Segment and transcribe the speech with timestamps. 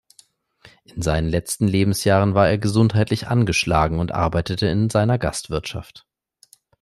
[0.83, 6.07] In seinen letzten Lebensjahren war er gesundheitlich angeschlagen und arbeitete in seiner Gastwirtschaft.